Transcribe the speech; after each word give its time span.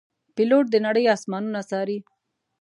پیلوټ 0.35 0.65
د 0.71 0.75
نړۍ 0.85 1.05
آسمانونه 1.15 1.59
څاري. 1.69 1.97